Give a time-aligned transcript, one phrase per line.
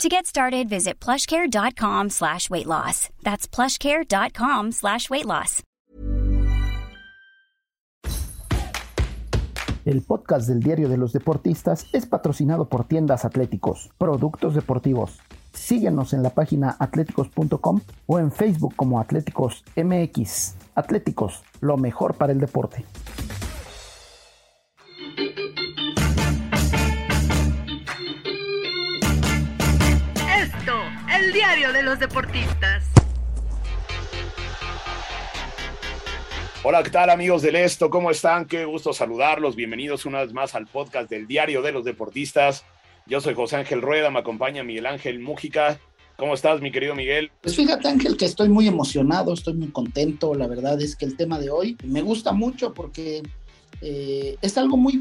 [0.00, 3.08] To get started, visit plushcare.com slash weight loss.
[3.22, 5.62] That's plushcare.com slash weight loss.
[9.84, 15.18] El podcast del Diario de los Deportistas es patrocinado por Tiendas Atléticos, Productos Deportivos.
[15.52, 20.54] Síguenos en la página atléticos.com o en Facebook como Atléticos MX.
[20.76, 22.84] Atléticos, lo mejor para el deporte.
[31.92, 32.84] Los deportistas.
[36.64, 37.90] Hola, ¿qué tal amigos del Esto?
[37.90, 38.46] ¿Cómo están?
[38.46, 39.56] Qué gusto saludarlos.
[39.56, 42.64] Bienvenidos una vez más al podcast del Diario de los Deportistas.
[43.06, 45.78] Yo soy José Ángel Rueda, me acompaña Miguel Ángel Mújica.
[46.16, 47.30] ¿Cómo estás, mi querido Miguel?
[47.42, 50.34] Pues fíjate, Ángel, que estoy muy emocionado, estoy muy contento.
[50.34, 53.22] La verdad es que el tema de hoy me gusta mucho porque
[53.82, 54.96] eh, es algo muy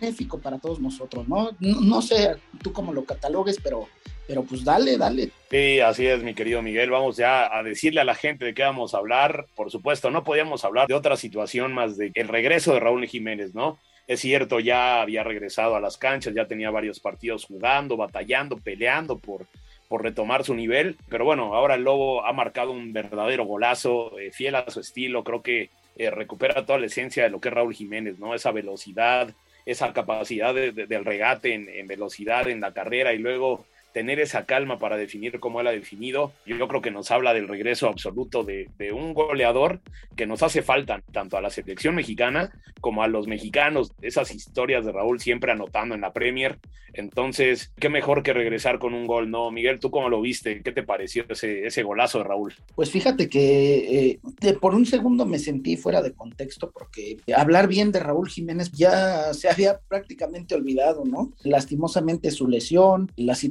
[0.00, 1.50] benéfico para todos nosotros, ¿no?
[1.60, 2.02] ¿no?
[2.02, 3.88] Sé tú cómo lo catalogues, pero,
[4.26, 5.30] pero pues dale, dale.
[5.50, 6.90] Sí, así es, mi querido Miguel.
[6.90, 9.46] Vamos ya a decirle a la gente de qué vamos a hablar.
[9.54, 13.54] Por supuesto, no podíamos hablar de otra situación más de el regreso de Raúl Jiménez,
[13.54, 13.78] ¿no?
[14.06, 19.18] Es cierto, ya había regresado a las canchas, ya tenía varios partidos jugando, batallando, peleando
[19.18, 19.46] por,
[19.88, 20.98] por retomar su nivel.
[21.08, 25.24] Pero bueno, ahora el Lobo ha marcado un verdadero golazo, eh, fiel a su estilo.
[25.24, 28.34] Creo que eh, recupera toda la esencia de lo que es Raúl Jiménez, ¿no?
[28.34, 29.32] Esa velocidad,
[29.66, 34.18] esa capacidad de, de, del regate en, en, velocidad en la carrera y luego tener
[34.18, 37.88] esa calma para definir cómo él ha definido, yo creo que nos habla del regreso
[37.88, 39.80] absoluto de, un goleador
[40.16, 44.84] que nos hace falta tanto a la selección mexicana como a los mexicanos, esas historias
[44.84, 46.58] de Raúl siempre anotando en la Premier,
[46.94, 49.50] entonces, qué mejor que regresar con un gol, ¿no?
[49.50, 50.62] Miguel, ¿tú cómo lo viste?
[50.62, 52.54] ¿Qué te pareció ese, golazo de Raúl?
[52.74, 57.92] Pues fíjate que eh, por un segundo me sentí fuera de contexto porque hablar bien
[57.92, 61.32] de Raúl Jiménez ya se había prácticamente olvidado, ¿no?
[61.42, 63.42] Lastimosamente su lesión, las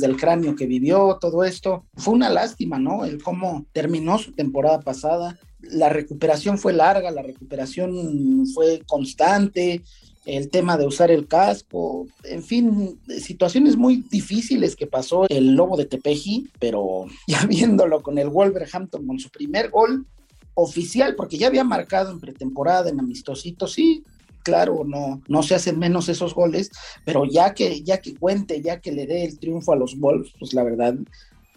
[0.00, 3.04] del cráneo que vivió, todo esto, fue una lástima, ¿no?
[3.04, 5.38] El cómo terminó su temporada pasada.
[5.60, 9.82] La recuperación fue larga, la recuperación fue constante,
[10.28, 15.76] el tema de usar el casco, en fin, situaciones muy difíciles que pasó el Lobo
[15.78, 20.06] de Tepeji, pero ya viéndolo con el Wolverhampton con su primer gol
[20.52, 24.04] oficial, porque ya había marcado en pretemporada, en amistosito, sí,
[24.48, 26.70] claro, no, no se hacen menos esos goles,
[27.04, 30.32] pero ya que, ya que cuente, ya que le dé el triunfo a los Wolves,
[30.38, 30.94] pues la verdad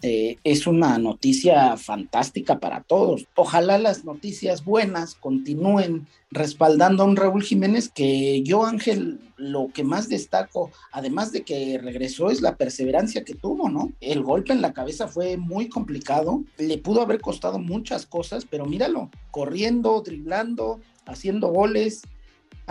[0.02, 3.26] eh, es una noticia fantástica para todos.
[3.34, 9.84] Ojalá las noticias buenas continúen respaldando a un Raúl Jiménez que yo, Ángel, lo que
[9.84, 13.90] más destaco, además de que regresó, es la perseverancia que tuvo, ¿no?
[14.02, 18.66] El golpe en la cabeza fue muy complicado, le pudo haber costado muchas cosas, pero
[18.66, 22.02] míralo, corriendo, driblando, haciendo goles.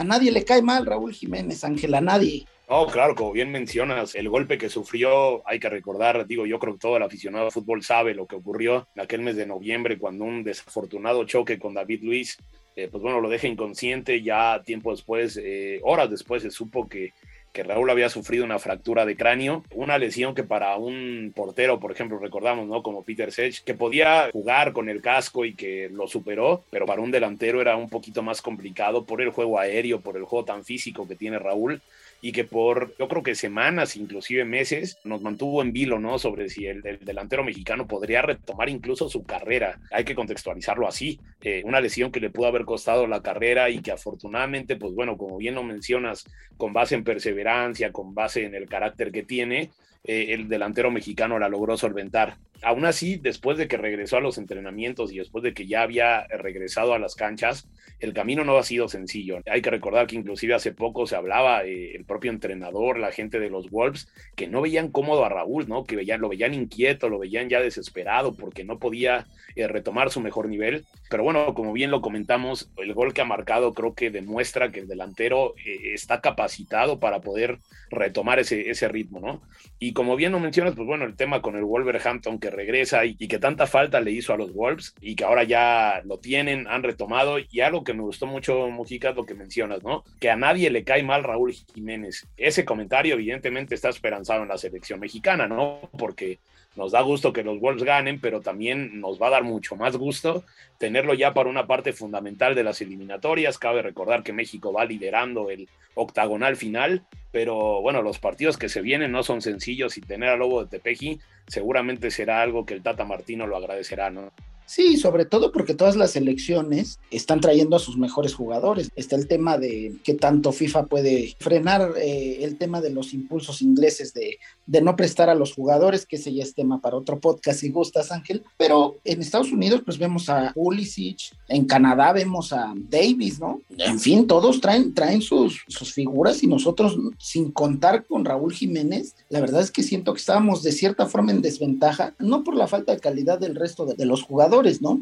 [0.02, 2.48] A nadie le cae mal Raúl Jiménez, Ángel, a nadie.
[2.68, 6.74] No, claro, como bien mencionas, el golpe que sufrió, hay que recordar, digo, yo creo
[6.74, 10.00] que todo el aficionado de fútbol sabe lo que ocurrió en aquel mes de noviembre
[10.00, 12.40] cuando un desafortunado choque con David Luis,
[12.76, 17.14] eh, pues bueno, lo deja inconsciente, ya tiempo después, eh, horas después se supo que,
[17.52, 21.92] que Raúl había sufrido una fractura de cráneo, una lesión que para un portero, por
[21.92, 22.82] ejemplo, recordamos, ¿no?
[22.82, 27.02] Como Peter Sech, que podía jugar con el casco y que lo superó, pero para
[27.02, 30.64] un delantero era un poquito más complicado por el juego aéreo, por el juego tan
[30.64, 31.82] físico que tiene Raúl
[32.22, 36.20] y que por, yo creo que semanas, inclusive meses, nos mantuvo en vilo, ¿no?
[36.20, 39.80] Sobre si el, el delantero mexicano podría retomar incluso su carrera.
[39.92, 41.20] Hay que contextualizarlo así.
[41.42, 45.18] Eh, una lesión que le pudo haber costado la carrera y que afortunadamente, pues bueno,
[45.18, 46.26] como bien lo mencionas,
[46.58, 49.72] con base en perseverancia, con base en el carácter que tiene,
[50.04, 52.38] eh, el delantero mexicano la logró solventar.
[52.64, 56.28] Aún así, después de que regresó a los entrenamientos y después de que ya había
[56.28, 57.68] regresado a las canchas,
[58.00, 59.40] el camino no ha sido sencillo.
[59.50, 63.40] Hay que recordar que inclusive hace poco se hablaba eh, el propio entrenador, la gente
[63.40, 65.86] de los Wolves, que no veían cómodo a Raúl, ¿no?
[65.86, 70.48] Que lo veían inquieto, lo veían ya desesperado porque no podía eh, retomar su mejor
[70.48, 70.86] nivel.
[71.10, 74.82] Pero bueno, como bien lo comentamos, el gol que ha marcado creo que demuestra que
[74.82, 75.54] el delantero
[75.94, 77.58] está capacitado para poder
[77.90, 79.42] retomar ese, ese ritmo, ¿no?
[79.80, 83.16] Y como bien lo mencionas, pues bueno, el tema con el Wolverhampton que regresa y,
[83.20, 86.68] y, que tanta falta le hizo a los Wolves y que ahora ya lo tienen,
[86.68, 90.04] han retomado y algo que me gustó mucho, Mujica, lo que mencionas, ¿no?
[90.20, 92.28] Que a nadie le cae mal Raúl Jiménez.
[92.38, 95.90] Ese comentario evidentemente está esperanzado en la selección mexicana, ¿no?
[95.98, 96.40] Porque
[96.76, 99.98] nos da gusto que los Wolves ganen, pero también nos va a dar mucho más
[99.98, 100.44] gusto
[100.78, 103.60] tenerlo ya para una parte fundamental de las eliminatorias.
[103.60, 108.82] Cabe recordar que México va liderando el octagonal final, pero bueno, los partidos que se
[108.82, 112.82] vienen no son sencillos y tener a Lobo de Tepeji seguramente será algo que el
[112.82, 114.32] Tata Martino lo agradecerá, ¿no?
[114.72, 118.90] Sí, sobre todo porque todas las elecciones están trayendo a sus mejores jugadores.
[118.96, 123.62] Está el tema de que tanto FIFA puede frenar eh, el tema de los impulsos
[123.62, 127.20] ingleses de, de, no prestar a los jugadores, que ese ya es tema para otro
[127.20, 128.46] podcast si gustas, Ángel.
[128.56, 133.60] Pero en Estados Unidos, pues vemos a Pulisic, en Canadá vemos a Davis, ¿no?
[133.78, 139.16] En fin, todos traen, traen sus, sus figuras y nosotros, sin contar con Raúl Jiménez,
[139.28, 142.68] la verdad es que siento que estábamos de cierta forma en desventaja, no por la
[142.68, 145.02] falta de calidad del resto de los jugadores, ¿no?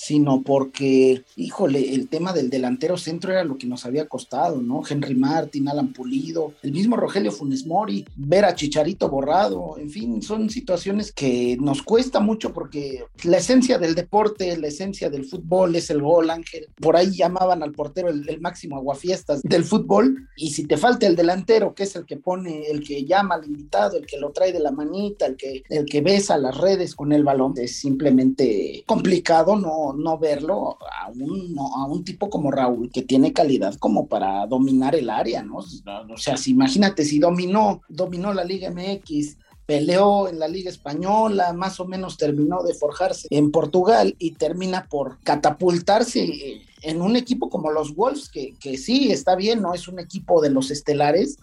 [0.00, 4.82] Sino porque, híjole, el tema del delantero centro era lo que nos había costado, ¿no?
[4.88, 10.22] Henry Martin, Alan Pulido, el mismo Rogelio Funes Mori, ver a Chicharito borrado, en fin,
[10.22, 15.76] son situaciones que nos cuesta mucho porque la esencia del deporte, la esencia del fútbol
[15.76, 16.68] es el gol, Ángel.
[16.80, 21.06] Por ahí llamaban al portero el, el máximo aguafiestas del fútbol y si te falta
[21.06, 24.30] el delantero, que es el que pone, el que llama al invitado, el que lo
[24.30, 27.76] trae de la manita, el que, el que besa las redes con el balón, es
[27.76, 29.89] simplemente complicado, ¿no?
[29.94, 34.94] No, verlo a un, a un tipo como Raúl, que tiene calidad como para dominar
[34.94, 35.58] el área, ¿no?
[35.58, 41.52] O sea, si, imagínate si dominó, dominó la Liga MX, peleó en la Liga Española,
[41.52, 47.48] más o menos terminó de forjarse en Portugal y termina por catapultarse en un equipo
[47.50, 51.38] como los Wolves, que, que sí, está bien, no es un equipo de los estelares,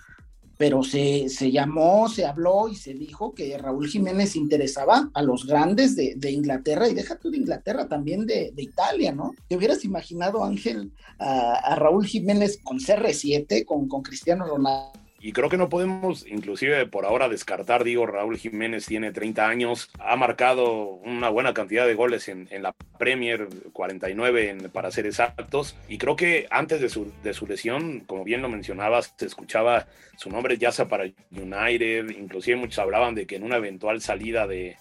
[0.58, 5.46] pero se, se, llamó, se habló y se dijo que Raúl Jiménez interesaba a los
[5.46, 9.36] grandes de, de Inglaterra y deja tú de Inglaterra, también de, de, Italia, ¿no?
[9.48, 15.07] ¿Te hubieras imaginado, Ángel, a, a Raúl Jiménez con CR7, con, con Cristiano Ronaldo?
[15.20, 19.90] Y creo que no podemos, inclusive por ahora, descartar, digo, Raúl Jiménez tiene 30 años,
[20.00, 25.76] ha marcado una buena cantidad de goles en, la Premier, 49 en, para ser exactos,
[25.90, 29.88] y creo que antes de su, de su lesión, como bien lo mencionabas, se escuchaba
[30.18, 34.46] su nombre ya sea para United, inclusive muchos hablaban de que en una eventual salida
[34.46, 34.78] de,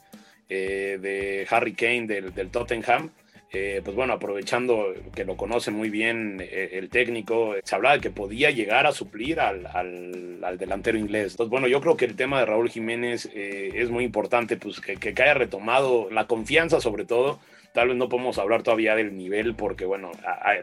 [0.48, 3.10] eh, de Harry Kane del, del Tottenham,
[3.52, 8.00] eh, pues bueno, aprovechando que lo conoce muy bien eh, el técnico, se hablaba de
[8.00, 11.32] que podía llegar a suplir al, al, al, delantero inglés.
[11.32, 14.81] Entonces, bueno, yo creo que el tema de Raúl Jiménez eh, es muy importante, pues
[14.81, 17.38] que, que, haya retomado la confianza sobre todo.
[17.76, 20.11] Tal vez no podemos hablar todavía del nivel porque, bueno,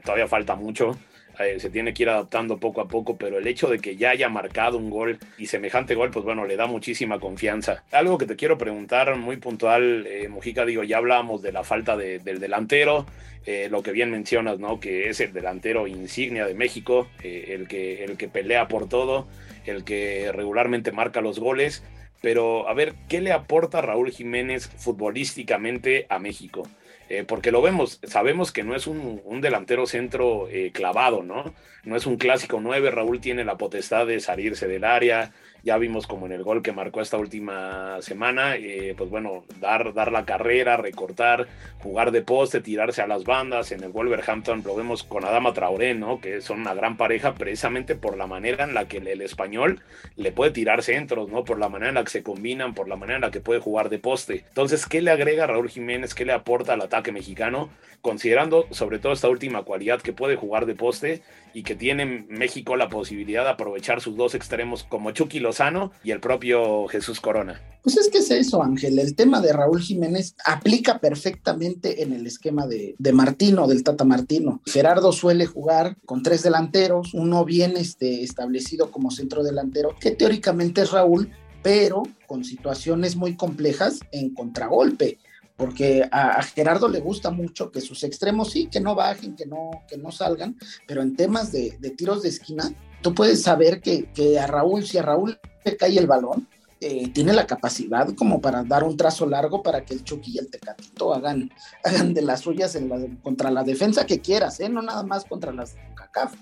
[0.04, 0.98] todavía falta mucho.
[1.39, 4.10] Eh, se tiene que ir adaptando poco a poco, pero el hecho de que ya
[4.10, 7.83] haya marcado un gol y semejante gol, pues bueno, le da muchísima confianza.
[7.92, 11.95] Algo que te quiero preguntar muy puntual, eh, Mujica, digo, ya hablábamos de la falta
[11.95, 13.06] de, del delantero,
[13.45, 14.80] eh, lo que bien mencionas, ¿no?
[14.80, 19.27] Que es el delantero insignia de México, eh, el, que, el que pelea por todo,
[19.68, 21.83] el que regularmente marca los goles.
[22.21, 26.68] Pero a ver, ¿qué le aporta Raúl Jiménez futbolísticamente a México?
[27.09, 31.53] Eh, porque lo vemos, sabemos que no es un, un delantero centro eh, clavado, ¿no?
[31.83, 35.33] No es un clásico 9, Raúl tiene la potestad de salirse del área,
[35.63, 39.94] ya vimos como en el gol que marcó esta última semana, eh, pues bueno, dar,
[39.94, 41.47] dar la carrera, recortar,
[41.79, 45.94] jugar de poste, tirarse a las bandas, en el Wolverhampton lo vemos con Adama Traoré,
[45.94, 46.19] ¿no?
[46.19, 49.81] Que son una gran pareja precisamente por la manera en la que el, el español
[50.17, 51.45] le puede tirar centros, ¿no?
[51.45, 53.61] Por la manera en la que se combinan, por la manera en la que puede
[53.61, 54.44] jugar de poste.
[54.50, 56.13] Entonces, ¿qué le agrega Raúl Jiménez?
[56.13, 57.69] ¿Qué le aporta al ataque mexicano?
[58.01, 61.23] Considerando sobre todo esta última cualidad que puede jugar de poste
[61.53, 66.12] y que tiene México la posibilidad de aprovechar sus dos extremos como Chucky Lozano y
[66.12, 67.62] el propio Jesús Corona.
[67.81, 69.00] Pues es que es eso, Ángel.
[69.00, 74.62] El tema de Raúl Jiménez aplica perfectamente en el esquema de, Martino, del Tata Martino.
[74.65, 80.81] Gerardo suele jugar con tres delanteros, uno bien este, establecido como centro delantero, que teóricamente
[80.81, 81.29] es Raúl,
[81.62, 85.19] pero con situaciones muy complejas en contragolpe
[85.57, 89.45] porque a, a, Gerardo le gusta mucho que sus extremos sí, que no bajen, que
[89.45, 90.57] no, que no salgan,
[90.88, 94.86] pero en temas de, de tiros de esquina, tú puedes saber que, que, a Raúl,
[94.86, 96.48] si a Raúl le cae el balón,
[96.81, 100.38] eh, tiene la capacidad como para dar un trazo largo para que el Chucky y
[100.39, 101.50] el Tecatito hagan,
[101.83, 104.69] hagan de las suyas en la, contra la defensa que quieras, ¿eh?
[104.69, 106.33] no nada más contra las CACAF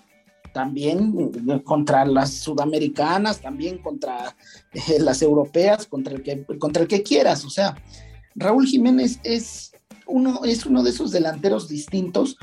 [0.53, 4.35] también contra las sudamericanas, también contra
[4.73, 7.75] eh, las europeas, contra el, que, contra el que quieras, o sea,
[8.35, 9.71] Raúl Jiménez es
[10.05, 12.37] uno, es uno de esos delanteros distintos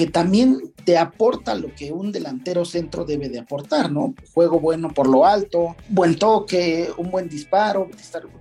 [0.00, 4.14] que también te aporta lo que un delantero centro debe de aportar, ¿no?
[4.32, 7.88] Juego bueno por lo alto, buen toque, un buen disparo,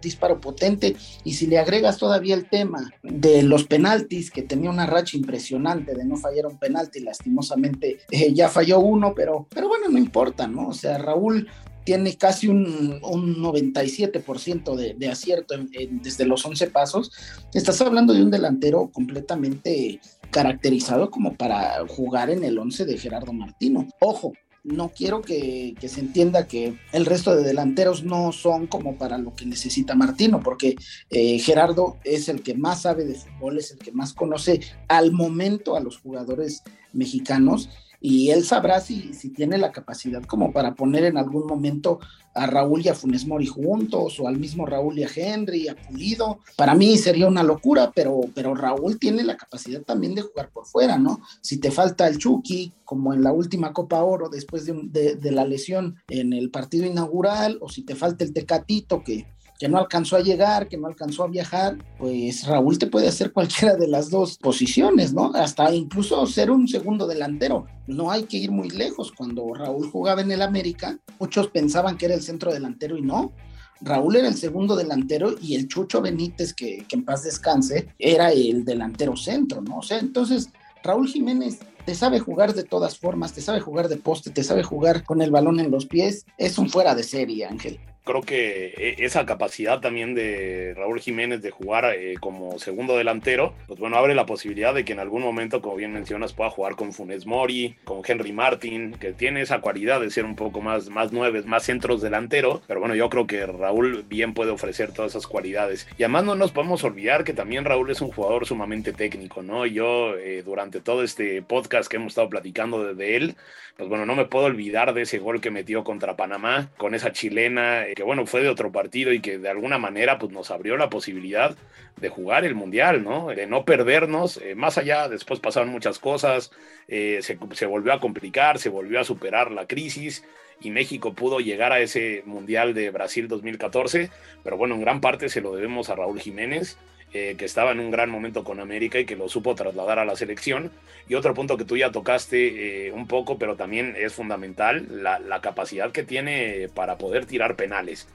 [0.01, 4.85] disparo potente, y si le agregas todavía el tema de los penaltis, que tenía una
[4.85, 9.89] racha impresionante de no fallar un penalti, lastimosamente eh, ya falló uno, pero, pero bueno,
[9.89, 10.69] no importa, ¿no?
[10.69, 11.49] O sea, Raúl
[11.89, 15.55] tiene casi un, 97% de, de, acierto
[15.89, 17.11] desde los 11 pasos.
[17.51, 23.33] Estás hablando de un delantero completamente caracterizado como para jugar en el 11 de Gerardo
[23.33, 23.87] Martino.
[24.01, 29.17] Ojo, no quiero que, se entienda que el resto de delanteros no son como para
[29.17, 30.75] lo que necesita Martino, porque
[31.09, 35.11] eh, Gerardo es el que más sabe de fútbol, es el que más conoce al
[35.11, 36.61] momento a los jugadores
[36.93, 37.67] mexicanos
[38.01, 41.99] y él sabrá si, si tiene la capacidad como para poner en algún momento
[42.33, 45.75] a Raúl y a Funes Mori juntos, o al mismo Raúl y a Henry, a
[45.75, 46.39] Pulido.
[46.55, 50.65] Para mí sería una locura, pero, pero Raúl tiene la capacidad también de jugar por
[50.65, 51.19] fuera, ¿no?
[51.41, 55.45] Si te falta el Chucky, como en la última Copa Oro, después de, de la
[55.45, 59.27] lesión en el partido inaugural, o si te falta el Tecatito, que
[59.59, 63.33] que no alcanzó a llegar, que no alcanzó a viajar, pues Raúl te puede hacer
[63.33, 65.33] cualquiera de las dos posiciones, ¿no?
[65.35, 67.67] Hasta incluso ser un segundo delantero.
[67.85, 69.11] No hay que ir muy lejos.
[69.11, 73.33] Cuando Raúl jugaba en el América, muchos pensaban que era el centro delantero y no.
[73.81, 78.31] Raúl era el segundo delantero y el Chucho Benítez, que, que en paz descanse, era
[78.31, 79.79] el delantero centro, ¿no?
[79.79, 80.49] O sea, entonces
[80.83, 84.63] Raúl Jiménez te sabe jugar de todas formas, te sabe jugar de poste, te sabe
[84.63, 86.25] jugar con el balón en los pies.
[86.37, 91.41] Es un fuera de serie, Ángel creo que e, esa capacidad también de Raúl Jiménez
[91.41, 95.21] de jugar eh, como segundo delantero, pues bueno, abre la posibilidad de que en algún
[95.21, 99.61] momento, como bien mencionas, pueda jugar con Funes Mori, con Henry Martin, que tiene esa
[99.61, 103.27] cualidad de ser un poco más, más nueve, más centros delantero, pero bueno, yo creo
[103.27, 105.87] que Raúl bien puede ofrecer todas esas cualidades.
[105.97, 109.67] Y además no nos podemos olvidar que también Raúl es un jugador sumamente técnico, ¿no?
[109.67, 113.35] Yo eh, durante todo este podcast que hemos estado platicando de, él,
[113.77, 117.11] pues bueno, no me puedo olvidar de ese gol que metió contra Panamá, con esa
[117.11, 120.77] chilena que bueno, fue de otro partido y que de alguna manera pues nos abrió
[120.77, 121.57] la posibilidad
[121.97, 123.27] de jugar el Mundial, ¿no?
[123.27, 126.49] De no perdernos, eh, más allá, después pasaron muchas cosas,
[126.87, 130.23] eh, se, se volvió a complicar, se volvió a superar la crisis
[130.61, 134.09] y México pudo llegar a ese Mundial de Brasil 2014,
[134.45, 136.77] pero bueno, en gran parte se lo debemos a Raúl Jiménez.
[137.11, 140.05] Eh, que estaba en un gran momento con América y que lo supo trasladar a
[140.05, 140.71] la selección.
[141.07, 145.17] Y otro punto que tú ya tocaste eh, un poco, pero también es fundamental, la,
[145.17, 148.07] la, capacidad que tiene para poder tirar penales.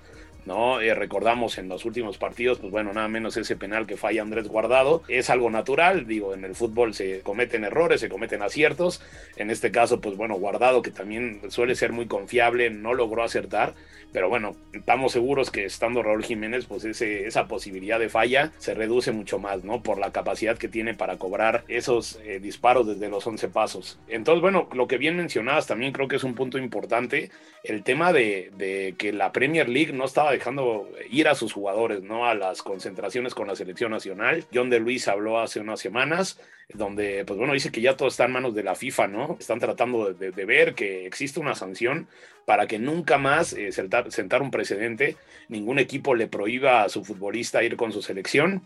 [0.46, 0.80] ¿No?
[0.80, 4.48] Eh, recordamos en los últimos partidos, pues bueno, nada menos ese penal que falla Andrés
[4.48, 5.02] Guardado.
[5.08, 9.02] Es algo natural, digo, en el fútbol se cometen errores, se cometen aciertos.
[9.36, 13.74] En este caso, pues bueno, Guardado, que también suele ser muy confiable, no logró acertar.
[14.14, 18.72] Pero bueno, estamos seguros que estando Raúl Jiménez, pues ese, esa posibilidad de falla se
[18.72, 19.82] reduce mucho más, ¿no?
[19.82, 23.98] Por la capacidad que tiene para cobrar esos eh, disparos desde los 11 pasos.
[24.06, 27.32] Entonces, bueno, lo que bien mencionabas también creo que es un punto importante,
[27.64, 32.02] el tema de, de que la Premier League no estaba dejando ir a sus jugadores,
[32.02, 32.26] ¿no?
[32.26, 34.44] A las concentraciones con la selección nacional.
[34.52, 36.40] John de Luis habló hace unas semanas,
[36.72, 39.36] donde, pues bueno, dice que ya todo está en manos de la FIFA, ¿no?
[39.38, 42.08] Están tratando de, ver que existe una sanción
[42.44, 45.16] para que nunca más eh, sentar, sentar un precedente,
[45.48, 48.62] ningún equipo le prohíba a su futbolista ir con su selección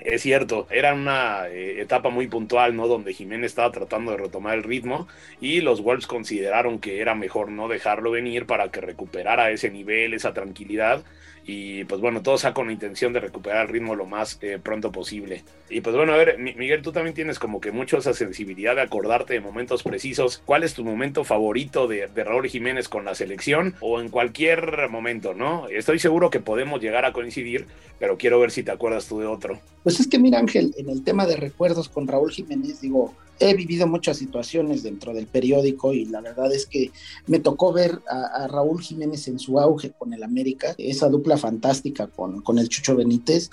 [0.00, 2.88] es cierto, era una eh, etapa muy puntual, ¿no?
[2.88, 5.08] Donde Jiménez estaba tratando de retomar el ritmo
[5.40, 10.14] y los Wolves consideraron que era mejor no dejarlo venir para que recuperara ese nivel,
[10.14, 11.04] esa tranquilidad
[11.50, 14.58] y pues bueno, todo sea con la intención de recuperar el ritmo lo más eh,
[14.62, 15.44] pronto posible.
[15.70, 18.82] Y pues bueno, a ver, Miguel, tú también tienes como que mucho esa sensibilidad de
[18.82, 20.42] acordarte de momentos precisos.
[20.44, 24.90] ¿Cuál es tu momento favorito de, de Raúl Jiménez con la selección o en cualquier
[24.90, 25.68] momento, no?
[25.68, 27.66] Estoy seguro que podemos llegar a coincidir,
[27.98, 29.58] pero quiero ver si te acuerdas tú de otro.
[29.84, 33.54] Pues es que mira Ángel, en el tema de recuerdos con Raúl Jiménez, digo, he
[33.54, 36.90] vivido muchas situaciones dentro del periódico y la verdad es que
[37.26, 42.06] me tocó ver a, Raúl Jiménez en su auge con el América, esa dupla fantástica
[42.06, 43.50] con, con, el Chucho Benítez.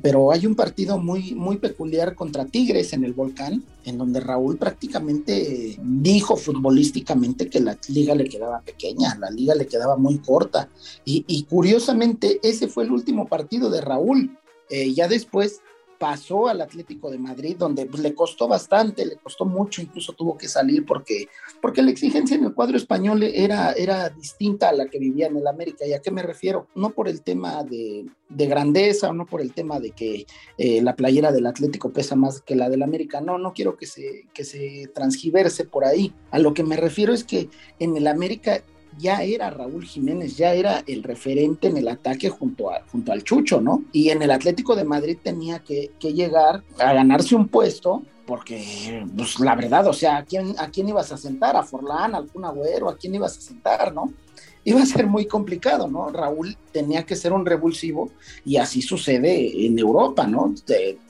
[0.00, 4.56] Pero hay un partido muy, muy peculiar contra Tigres en el Volcán, en donde Raúl
[4.56, 10.70] prácticamente dijo futbolísticamente que la liga le quedaba pequeña, la liga le quedaba muy corta.
[11.04, 14.38] Y, curiosamente, ese fue el último partido de Raúl.
[14.70, 15.60] Eh, ya después
[16.02, 20.36] pasó al Atlético de Madrid, donde pues, le costó bastante, le costó mucho, incluso tuvo
[20.36, 21.28] que salir porque,
[21.60, 25.36] porque la exigencia en el cuadro español era, era distinta a la que vivía en
[25.36, 25.86] el América.
[25.86, 26.66] ¿Y a qué me refiero?
[26.74, 30.26] No por el tema de, de grandeza o no por el tema de que
[30.58, 33.20] eh, la playera del Atlético pesa más que la del América.
[33.20, 36.12] No, no quiero que se, que se transgiverse por ahí.
[36.32, 38.64] A lo que me refiero es que en el América
[38.98, 43.24] ya era Raúl Jiménez, ya era el referente en el ataque junto, a, junto al
[43.24, 43.84] Chucho, ¿no?
[43.92, 49.40] Y en el Atlético de Madrid tenía que, llegar a ganarse un puesto porque, pues
[49.40, 51.56] la verdad, o sea, ¿a quién, ¿a quién ibas a sentar?
[51.56, 52.88] ¿A Forlán, a algún agüero?
[52.88, 54.12] ¿A quién ibas a sentar, no?
[54.64, 56.10] Iba a ser muy complicado, ¿no?
[56.10, 58.10] Raúl tenía que ser un revulsivo
[58.44, 60.54] y así sucede en Europa, ¿no?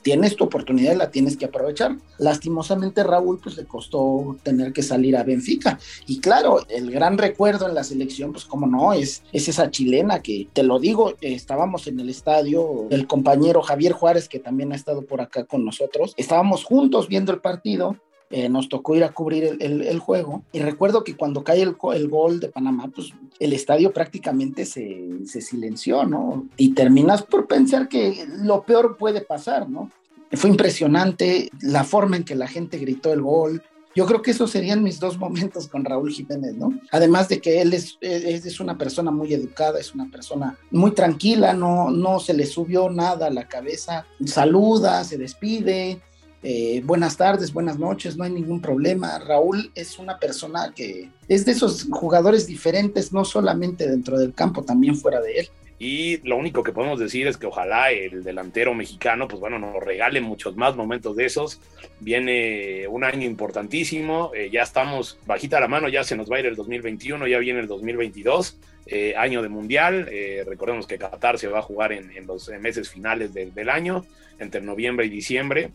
[0.01, 1.95] tienes tu oportunidad y la tienes que aprovechar.
[2.17, 7.67] Lastimosamente Raúl pues le costó tener que salir a Benfica y claro, el gran recuerdo
[7.67, 11.87] en la selección pues como no, es, es esa chilena que te lo digo, estábamos
[11.87, 16.13] en el estadio, el compañero Javier Juárez que también ha estado por acá con nosotros,
[16.17, 17.95] estábamos juntos viendo el partido
[18.35, 20.41] eh, nos tocó ir a cubrir el, juego.
[20.51, 21.75] Y recuerdo que cuando cae el,
[22.07, 26.47] gol de Panamá, pues el estadio prácticamente se, se, silenció, ¿no?
[26.57, 29.91] Y terminas por pensar que lo peor puede pasar, ¿no?
[30.31, 33.61] Fue impresionante la forma en que la gente gritó el gol.
[33.95, 36.73] Yo creo que esos serían mis dos momentos con Raúl Jiménez, ¿no?
[36.89, 40.89] Además de que él es, es, es, una persona muy educada, es una persona muy
[40.93, 46.01] tranquila, no, no se le subió nada a la cabeza, saluda, se despide,
[46.45, 49.17] eh, buenas tardes, buenas noches, no hay ningún problema.
[49.17, 54.61] Raúl es una persona que es de esos jugadores diferentes, no solamente dentro del campo,
[54.61, 55.49] también fuera de él.
[55.79, 59.81] Y lo único que podemos decir es que ojalá el delantero mexicano, pues bueno, nos
[59.81, 61.61] regale muchos más momentos de esos.
[62.01, 66.39] Viene un año importantísimo, eh, ya estamos bajita la mano, ya se nos va a
[66.41, 70.09] ir el 2021, ya viene el 2022, eh, año de mundial.
[70.45, 74.05] recordemos que Qatar se va a jugar en, los meses finales del año,
[74.39, 75.71] entre noviembre y diciembre.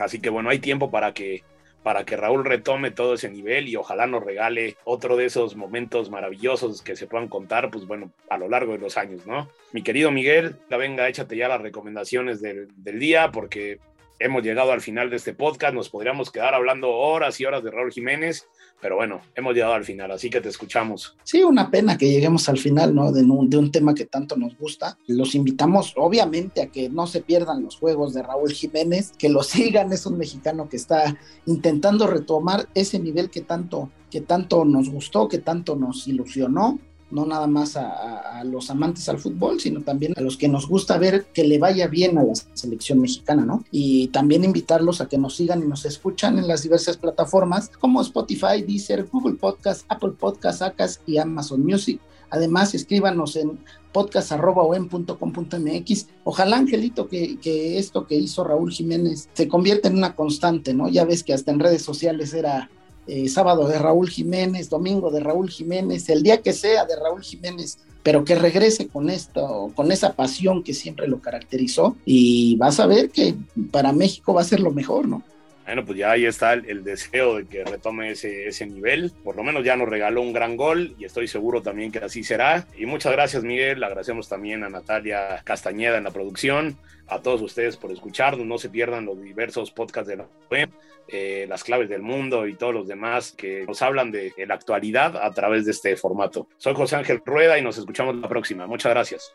[0.00, 1.44] Así que bueno, hay tiempo para que,
[1.82, 6.10] para que Raúl retome todo ese nivel y ojalá nos regale otro de esos momentos
[6.10, 9.48] maravillosos que se puedan contar, pues bueno, a lo largo de los años, ¿no?
[9.72, 13.78] Mi querido Miguel, la venga, échate ya las recomendaciones del, del día porque
[14.20, 15.74] hemos llegado al final de este podcast.
[15.74, 18.46] Nos podríamos quedar hablando horas y horas de Raúl Jiménez,
[18.80, 21.16] pero bueno, hemos llegado al final, así que te escuchamos.
[21.24, 23.10] Sí, una pena que lleguemos al final, ¿no?
[23.10, 24.98] De un, tema que tanto nos gusta.
[25.06, 29.42] Los invitamos, obviamente, a que no se pierdan los juegos de Raúl Jiménez, que lo
[29.42, 29.92] sigan.
[29.92, 35.28] Es un mexicano que está intentando retomar ese nivel que tanto, que tanto nos gustó,
[35.28, 36.78] que tanto nos ilusionó
[37.10, 40.98] no nada más a, los amantes al fútbol, sino también a los que nos gusta
[40.98, 43.64] ver que le vaya bien a la selección mexicana, ¿no?
[43.70, 48.00] Y también invitarlos a que nos sigan y nos escuchan en las diversas plataformas como
[48.00, 52.00] Spotify, Deezer, Google Podcast, Apple Podcast, Acas y Amazon Music.
[52.30, 53.58] Además, escríbanos en
[53.92, 56.06] podcast.com.mx.
[56.24, 60.88] Ojalá, Angelito, que, que, esto que hizo Raúl Jiménez se convierta en una constante, ¿no?
[60.88, 62.70] Ya ves que hasta en redes sociales era
[63.06, 67.22] eh, sábado de Raúl Jiménez, domingo de Raúl Jiménez, el día que sea de Raúl
[67.22, 72.80] Jiménez, pero que regrese con esto, con esa pasión que siempre lo caracterizó y vas
[72.80, 73.34] a ver que
[73.70, 75.22] para México va a ser lo mejor, ¿no?
[75.64, 79.12] Bueno, pues ya ahí está el, deseo de que retome ese, ese, nivel.
[79.22, 82.24] Por lo menos ya nos regaló un gran gol y estoy seguro también que así
[82.24, 82.66] será.
[82.76, 83.84] Y muchas gracias, Miguel.
[83.84, 88.46] Agradecemos también a Natalia Castañeda en la producción, a todos ustedes por escucharnos.
[88.46, 90.70] No se pierdan los diversos podcasts de la web,
[91.06, 94.54] eh, las claves del mundo y todos los demás que nos hablan de, de la
[94.54, 96.48] actualidad a través de este formato.
[96.56, 98.66] Soy José Ángel Rueda y nos escuchamos la próxima.
[98.66, 99.34] Muchas gracias.